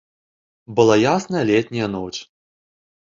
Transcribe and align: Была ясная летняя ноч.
Была 0.79 0.95
ясная 1.13 1.43
летняя 1.53 1.87
ноч. 1.97 2.13